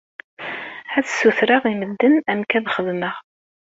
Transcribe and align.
Ad 0.97 1.05
sutreɣ 1.07 1.63
i 1.71 1.73
medden 1.79 2.13
amek 2.31 2.51
ad 2.57 2.67
xedmeɣ. 2.75 3.15